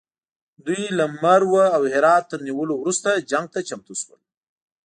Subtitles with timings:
[0.65, 4.19] دوی له مرو او هرات تر نیولو وروسته جنګ ته چمتو شول.